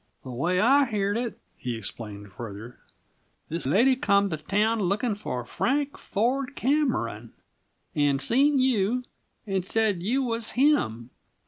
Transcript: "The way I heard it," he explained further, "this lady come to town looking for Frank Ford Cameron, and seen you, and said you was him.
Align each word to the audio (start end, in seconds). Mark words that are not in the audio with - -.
"The 0.23 0.31
way 0.31 0.59
I 0.59 0.85
heard 0.85 1.15
it," 1.15 1.37
he 1.57 1.75
explained 1.75 2.31
further, 2.33 2.79
"this 3.49 3.67
lady 3.67 3.95
come 3.95 4.31
to 4.31 4.37
town 4.37 4.79
looking 4.79 5.13
for 5.13 5.45
Frank 5.45 5.95
Ford 5.95 6.55
Cameron, 6.55 7.33
and 7.93 8.19
seen 8.19 8.57
you, 8.57 9.03
and 9.45 9.63
said 9.63 10.01
you 10.01 10.23
was 10.23 10.53
him. 10.57 11.11